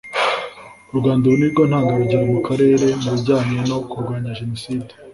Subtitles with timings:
[0.91, 4.91] “U rwanda ubu ni rwo ntanga rugero mu karere mu bijyanye no kurwanya jenoside